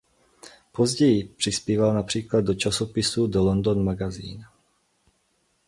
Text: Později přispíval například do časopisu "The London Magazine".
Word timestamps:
Později 0.71 1.23
přispíval 1.23 1.93
například 1.93 2.41
do 2.45 2.53
časopisu 2.53 3.27
"The 3.27 3.37
London 3.37 3.83
Magazine". 3.83 4.43